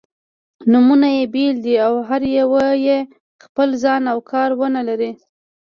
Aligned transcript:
نومونه 0.71 1.07
يې 1.17 1.23
بېل 1.33 1.55
دي 1.65 1.75
او 1.85 1.93
هره 2.07 2.29
یوه 2.39 2.65
یې 2.85 2.97
خپل 3.43 3.69
ځای 3.83 4.01
او 4.11 4.19
کار-ونه 4.31 4.79
لري. 4.89 5.11